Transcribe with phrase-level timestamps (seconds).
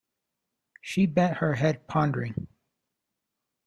[0.81, 2.47] She bent her head, pondering.